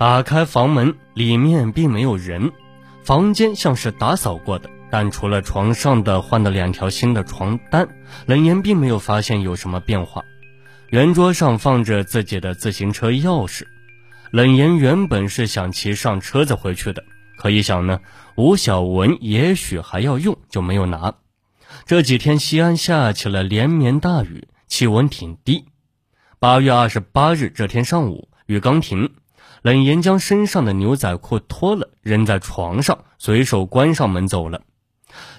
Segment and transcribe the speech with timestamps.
[0.00, 2.52] 打开房门，里面并没有人，
[3.04, 7.86] 房间像是打扫过的，但除了床上的换了两条新的床单，
[8.24, 10.24] 冷言并没有发现有什么变化。
[10.88, 13.64] 圆桌上放着自己的自行车钥匙，
[14.30, 17.04] 冷言原本是想骑上车子回去的，
[17.36, 18.00] 可一想呢，
[18.36, 21.16] 吴小文也许还要用，就没有拿。
[21.84, 25.66] 这几天西安下起了连绵大雨，气温挺低。
[26.38, 29.10] 八月二十八日这天上午，雨刚停，
[29.62, 34.62] 冷言将身上的牛仔裤脱了，扔在床上，随手关上门走了。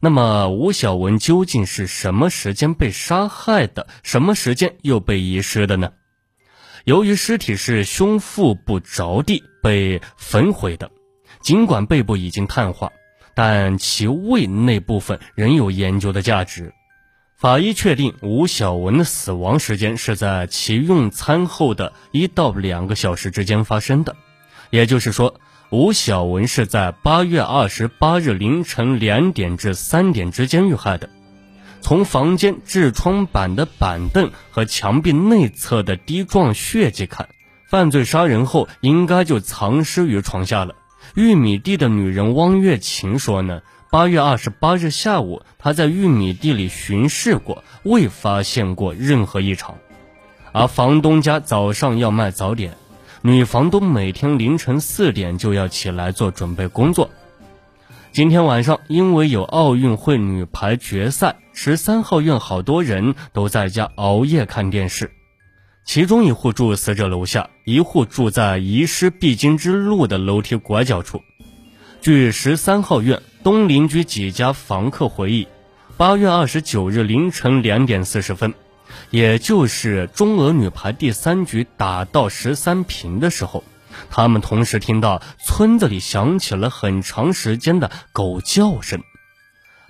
[0.00, 3.86] 那么吴小文究竟是什么时间被杀害的？
[4.02, 5.92] 什么时间又被遗失的呢？
[6.84, 10.90] 由于尸体是胸腹部着地被焚毁的，
[11.40, 12.90] 尽管背部已经碳化，
[13.34, 16.72] 但其胃那部分仍有研究的价值。
[17.38, 24.16] 法医确定吴小文的死亡时间是在其用餐后的一到两个小时之间发生的，
[24.70, 25.40] 也就是说。
[25.70, 31.10] 吴小文是在八月二十八日凌晨两点至三点之间遇害的。
[31.82, 37.28] 从房间痔疮板的板凳和墙壁内侧的滴状血迹看，
[37.68, 40.74] 犯罪杀人后应该就藏尸于床下了。
[41.14, 49.78] 玉米地的女人汪月琴说呢，八月二十八日下午，她在玉米地里巡视过，未发现过任何异常。
[50.52, 52.76] 而房东家早上要卖早点。
[53.22, 57.08] 女房东每天凌晨四点就要起来做准备工作。
[58.12, 65.10] 今天晚上因为有奥运会女排决赛，十三号院好多人都在家熬夜看电视。
[65.86, 71.22] 其中一户住死者楼下，一户住在遗失必经之路的楼梯拐角处。
[72.02, 75.46] 据十三号院东邻居几家房客回忆，
[75.96, 78.52] 八月二十九日凌晨两点四十分。
[79.10, 83.62] 也就是中俄女排第三局打到十三平的时候，
[84.10, 89.02] 他们同时听到村子里响起了很长时间的狗叫声。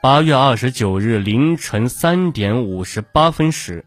[0.00, 3.84] 八月二十九日凌晨三点五十八分时，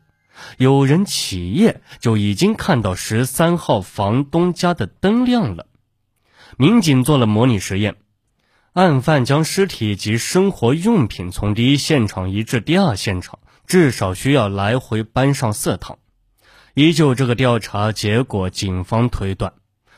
[0.57, 5.65] 有人起夜就已经看到十三号房东家的灯亮了。
[6.57, 7.95] 民警做了模拟实验，
[8.77, 13.39] 案犯将尸体及生活用品从第一现场移至第二现场。
[13.65, 15.97] 至少需要来回搬上四趟。
[16.75, 19.53] 依旧这个调查结果，警方推断，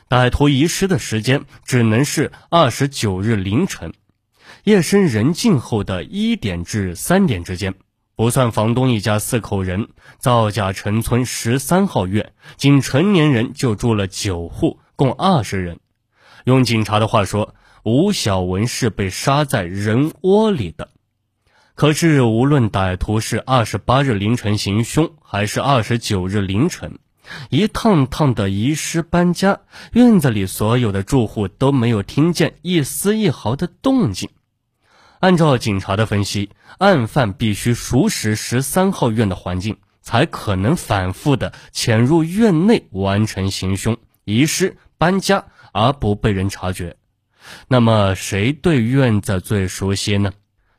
[0.08, 3.92] 歹徒遗失的时间只能是二十九日凌晨，
[4.64, 7.74] 夜深人静后的一点至三点之间。
[8.16, 15.80] 不算房东一家四口人，造假陈村十三号院仅成年人就住了九户，共二十人。
[16.44, 20.90] 用警察的话说，吴小文是被杀在人窝里的。
[21.74, 26.98] 可是，无论歹徒是二十八日凌晨行凶，还是二十九日凌晨，
[27.48, 29.60] 一趟趟的遗失搬家，
[29.92, 34.28] 院子里所有的住户都没有听见一丝一毫的动静。
[35.20, 46.96] 按照警察的分析，案犯必须熟识十三号院的环境，才可能反复的潜入院内完成行凶、遗失、搬家而不被人察觉。
[47.68, 50.32] 那么，谁对院子最熟悉呢？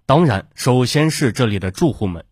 [0.05, 2.25] 当然，首先是这里的住户们。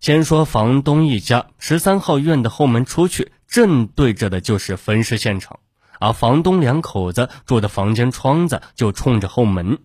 [0.00, 5.58] 先说房东一家，十三号院的后门出去，正对着的就是分尸现场，
[5.98, 9.78] 而房东两口子住的房间窗子就冲着后门。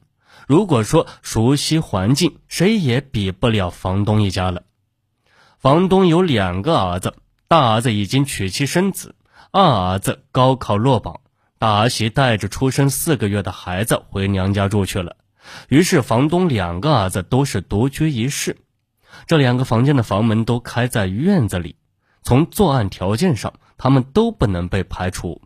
[0.48, 4.64] 如果说熟悉环境，谁也比不了房东一家了。
[5.60, 7.16] 房东有两个儿子，
[7.48, 9.16] 大儿子已经娶妻生子，
[9.52, 11.22] 二儿子高考落榜，
[11.66, 15.18] 大儿媳带着出生四个月的孩子回娘家住去了。
[15.68, 18.58] 于是，房东两个儿子都是独居一室，
[19.26, 21.76] 这两个房间的房门都开在院子里。
[22.22, 25.42] 从作案条件上，他们都不能被排除。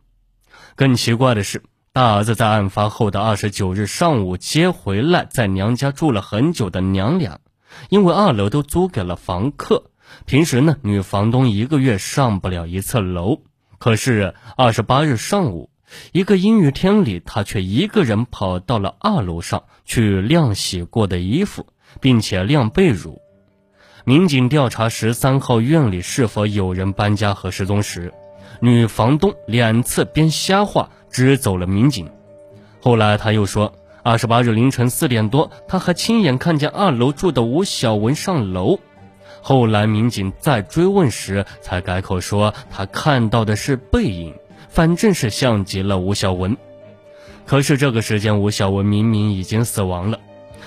[0.75, 1.63] 更奇怪的是，
[1.94, 7.40] 大儿子在案发后的二十九日上午接回来在娘家住了很久的娘俩，
[7.88, 9.86] 因为二楼都租给了房客，
[10.25, 13.40] 平时呢，女房东一个月上不了一次楼。
[13.78, 15.69] 可是二十八日上午。
[16.11, 21.65] 一个阴雨天里，他却一个人跑到了二楼上去晾洗过的衣服，
[22.00, 23.18] 并且晾被褥。
[24.06, 28.13] 民警调查十三号院里是否有人搬家和失踪时，
[28.59, 32.09] 女房东两次编瞎话支走了民警。
[32.81, 38.80] 后来他又说，二十八日凌晨四点多，他还亲眼看见二楼住的吴小文上楼。
[39.41, 44.33] 后来民警再追问时，才改口说他看到的是背影。
[44.69, 46.56] 反正是像极了吴小文，
[47.45, 50.19] 可是这个时间吴小文明明已经死亡了，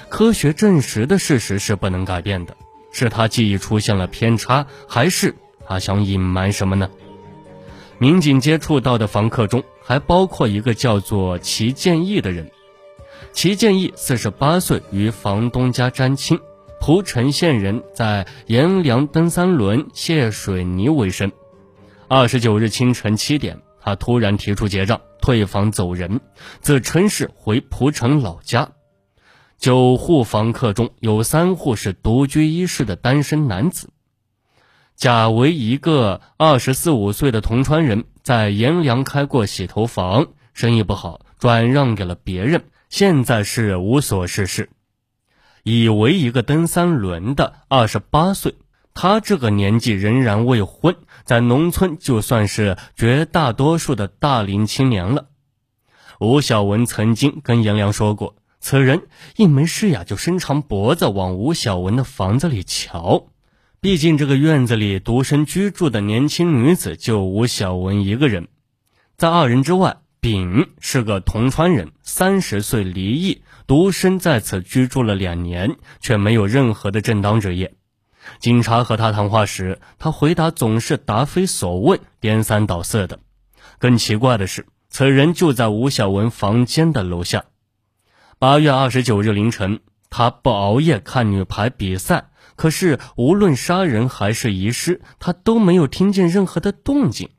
[0.09, 2.57] 科学证实的事实是不能改变的，
[2.93, 5.35] 是他记忆出现了偏差，还是
[5.67, 6.91] 他想隐瞒什么呢？
[7.99, 12.51] 民警接触到的房客中，还包括一个叫做齐建义的人。
[13.33, 16.39] 齐建义四十八岁，与房东家沾亲，
[16.81, 21.31] 蒲城县人，在阎良蹬三轮、卸水泥为生。
[22.09, 26.21] 二十九日清晨七点，他突然提出结账、退房走人，
[26.61, 28.71] 自称是回蒲城老家。
[29.59, 33.91] 九户房客中有三户是独居一室的单身男子。
[34.95, 44.71] 甲为一个二十四五岁的铜川人，在阎良开过洗头房，生意不好，转让给了别人，现在是无所事事。
[45.65, 48.55] 乙为一个蹬三轮的，二十八岁，
[48.95, 55.27] 他这个年纪仍然未婚，在农村就算是绝大多数的大龄青年了。
[56.21, 58.37] 吴小文曾经跟颜良说过。
[58.61, 63.27] 此人一没事呀，就伸长脖子往吴小文的房子里瞧。
[63.81, 68.47] 毕竟这个院子里独身居住的年轻女子就吴小文一个人，
[69.17, 77.75] 在二人之外，丙是个铜川人，三十岁离异，独身在此居住了两年，却没有任何的正当职业。
[78.39, 83.21] 警察和他谈话时，他回答总是答非所问，颠三倒四的。
[83.79, 87.45] 更奇怪的是，此人就在吴小文房间的楼下。
[88.39, 89.81] 八月二十九日凌晨，
[90.11, 92.27] 他不熬夜看女排比赛，
[92.57, 97.31] 可是无论杀人还是遗失，他都没有听见任何的动静。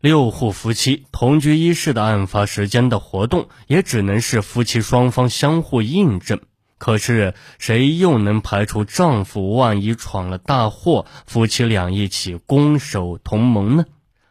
[0.00, 6.40] 六户夫妻同居一室的案发时间的活动，也只能是夫妻双方相互印证。
[6.78, 13.84] 可是谁又能排除丈夫万一闯了大祸，夫妻俩一起攻守同盟呢？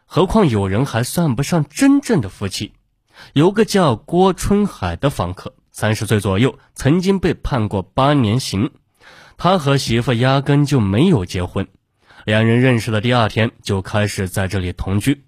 [0.04, 2.72] 何况有人还算不上真正的夫妻，
[3.32, 5.54] 有个叫郭春海的房客。
[5.72, 8.70] 三十岁左右，曾经被判过八年刑。
[9.36, 11.68] 他和媳妇压根就没有结婚，
[12.24, 15.24] 两人认识的第二天就开始在这里同居。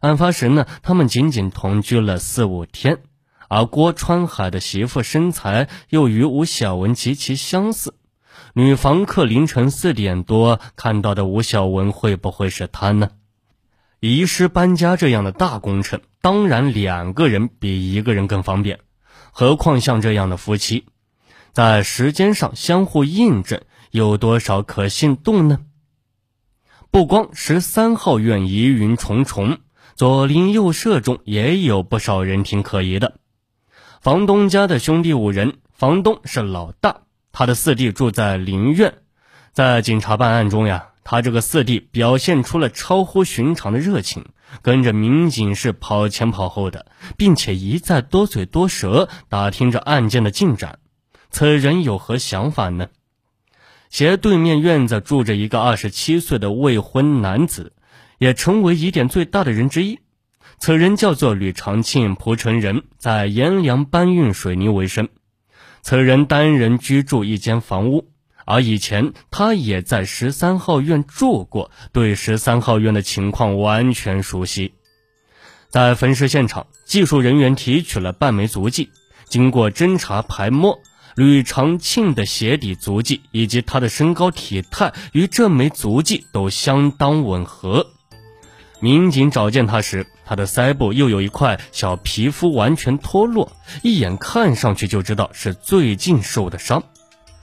[0.00, 2.98] 案发时呢，他们仅仅同居了四五天。
[3.54, 7.92] 而郭川海的媳妇身材又与吴小文极其相似。
[8.54, 13.10] 女房客凌晨四点多看到的吴小文，会不会是他呢？
[14.00, 18.80] 遗失搬家这样的大工程，当然两个人比一个人更方便。
[19.32, 20.86] 何况像这样的夫妻，
[21.52, 23.60] 在时间上相互印证，
[23.90, 25.58] 有多少可信度呢？
[26.90, 29.58] 不光十三号院疑云重重，
[29.94, 33.18] 左邻右舍中也有不少人挺可疑的。
[34.02, 38.94] 房东家的兄弟五人，房东是老大，他的四弟住在邻院。
[39.52, 44.24] 在警察办案中呀，他这个四弟表现出了超乎寻常的热情。
[44.60, 50.80] 跟着民警是跑前跑后的，并且一再多嘴多舌打听着案件的进展。
[51.30, 52.88] 此人有何想法呢？
[53.88, 57.72] 斜对面院子住着一个二十七岁的未婚男子，
[58.18, 60.00] 也成为疑点最大的人之一。
[60.64, 65.08] 此人叫做吕长庆，蒲城人，在阎良搬运水泥为生。
[65.82, 68.12] 此人单人居住一间房屋。
[68.44, 74.74] 而以前他也在十三号院住过，对十三号院的情况完全熟悉。
[75.68, 78.90] 在分尸现场，技术人员提取了半枚足迹，
[79.26, 80.78] 经过侦查排摸，
[81.16, 87.88] 吕长庆的鞋底足迹以及他的身高体态与这枚足迹都相当吻合。
[88.82, 93.52] 民警找见他时，他的腮部又有一块小皮肤完全脱落，
[93.82, 96.82] 一眼看上去就知道是最近受的伤。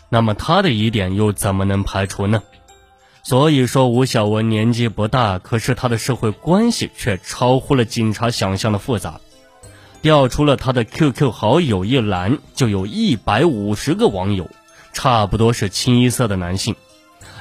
[0.10, 2.44] 那么他的疑点又怎么能排除呢？
[3.24, 9.22] 所以说吴小文年纪不大，可是他的社会关系却超乎了警察想象的复杂。
[10.02, 14.50] 调出了他的 QQ 好友一栏，就有一百五十个网友，
[14.92, 16.76] 差不多是清一色的男性。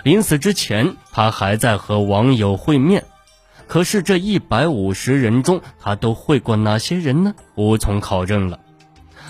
[0.05, 3.05] 临死之前，他还在和网友会面。
[3.69, 7.35] 可是这一百五十人中，他都会过哪些人呢？
[7.55, 8.59] 无从考证了。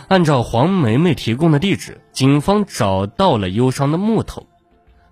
[0.06, 4.46] 按照黄梅梅提供的地址，警方找到了忧伤的木头。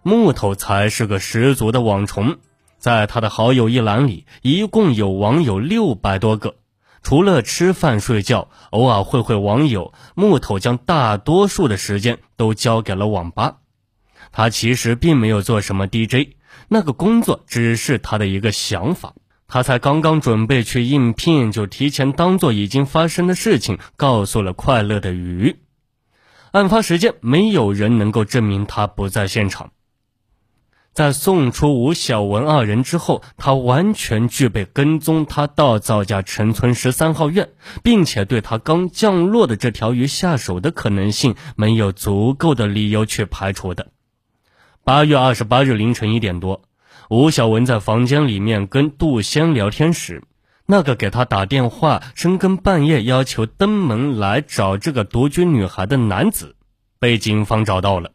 [0.02, 2.36] 木头才是个十足的网虫，
[2.78, 6.54] 在他的好友一栏里，一共有网友六百多个。
[7.02, 13.56] 除了吃饭睡觉，偶尔会会网友，木头将大多数的时间都交给了网吧。
[14.32, 16.36] 他其实并没有做什么 DJ，
[16.68, 19.14] 那个工作只是他的一个想法。
[19.48, 25.56] 他才刚刚准备去应聘，就提前当做已经发生的事情告诉了快乐的鱼。
[26.50, 29.70] 案发时间，没有人能够证明他不在现场。
[30.92, 37.50] 在送出吴小文二人之后，他完全具备跟踪他到赵家陈村十三号院，
[37.82, 43.92] 并且对他刚降落的这条鱼下手的可能性，没有足够的理由去排除的。
[44.86, 46.62] 八月二十八日凌晨一点多。
[47.10, 50.22] 吴小文在房间里面跟杜仙聊天时，
[50.64, 56.54] 那个给他打电话深更半夜要求登门来找这个独居女孩的男子，
[57.00, 58.12] 被警方找到了。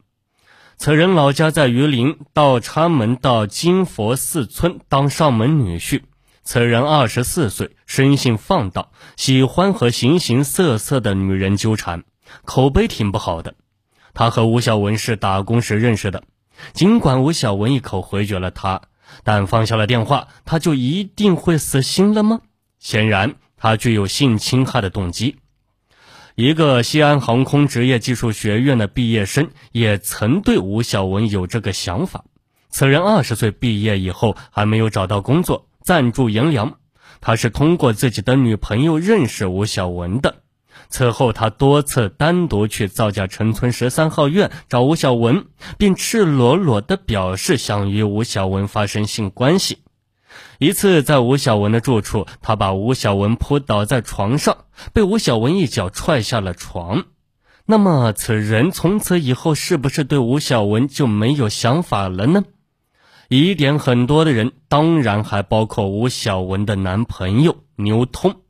[0.78, 6.04] 此人老家在榆林，到插门到金佛寺村当上门女婿。
[6.42, 8.88] 此人二十四岁，生性放荡，
[9.18, 12.06] 喜欢和形形色色的女人纠缠，
[12.46, 13.56] 口碑挺不好的。
[14.14, 16.24] 他和吴小文是打工时认识的，
[16.74, 18.82] 尽管吴小文一口回绝了他。
[19.24, 22.42] 但放下了电话，他就一定会死心了吗？
[22.80, 25.36] 显然，他具有性侵害的动机。
[26.36, 32.24] 一个西安航空职业技术学院的毕业生也曾对吴小文有这个想法。
[32.70, 36.78] 此人二十岁毕业以后还没有找到工作，暂住颜良。
[37.20, 40.41] 他是通过自己的女朋友认识吴小文的。
[40.92, 45.46] 此后，他多次单独去造价城村十三号院找吴小文，
[45.78, 49.80] 并赤裸裸地表示想与吴小文发生性关系。
[50.60, 57.06] 一次，在吴小文的住处，他把吴小文扑倒在床上，被吴小文一脚踹下了床。
[57.66, 62.44] 那么，此人从此以后是不是对吴小文就没有想法了呢？
[63.30, 68.42] 疑点很多的人，当然还包括吴小文的男朋友牛通。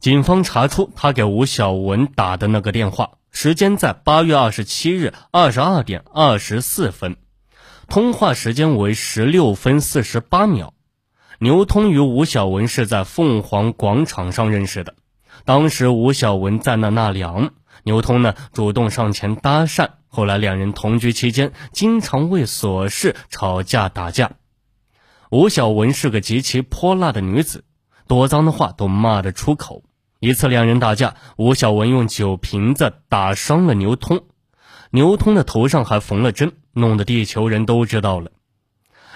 [0.00, 7.16] 警方查出他给吴小文打的那个电话，时间在八月二十七日二十二点二十四分，
[7.88, 10.72] 通话时间为十六分四十八秒。
[11.40, 14.94] 牛通与吴小文是在凤凰广场上认识的，
[15.44, 17.50] 当时吴小文在那纳凉，
[17.82, 24.30] 牛通呢主动上前搭讪，后来两人同居期间经常为琐事吵架打架。
[25.30, 27.64] 吴小文是个极其泼辣的女子，
[28.06, 29.82] 多脏的话都骂得出口。
[30.20, 34.24] 一次两人打架，吴小文用酒瓶子打伤了牛通，
[34.90, 38.32] 牛通的头上还缝了针，弄得地球人都知道了。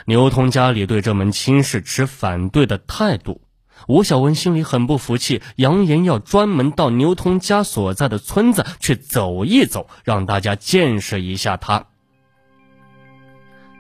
[0.06, 3.40] 牛通家里对这门亲事持反对的态度，
[3.88, 11.86] 吴小文心里很不服气，扬言要专门到牛通家所在的村子去走一走，让大家见识一下他。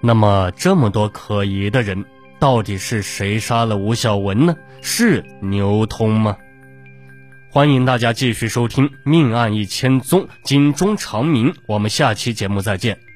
[0.00, 2.04] 那么，这么多可疑的人，
[2.40, 4.56] 到底是谁杀了吴小文呢？
[4.80, 6.36] 是牛通吗？
[7.54, 11.54] 欢迎大家继续收听《命案一千宗》，警钟长鸣。
[11.66, 13.11] 我们下期节目再见。